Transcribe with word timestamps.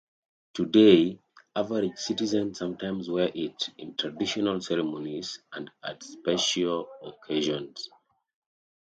Today, 0.55 1.19
average 1.55 1.95
citizens 1.99 2.57
sometimes 2.57 3.07
wear 3.07 3.29
it 3.35 3.69
in 3.77 3.93
traditional 3.95 4.59
ceremonies 4.59 5.37
and 5.53 5.69
at 5.83 6.01
special 6.01 6.89
occasions. 7.03 7.87